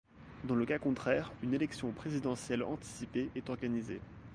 [0.45, 4.01] Dans le cas contraire, une élection présidentielle anticipée est organisée.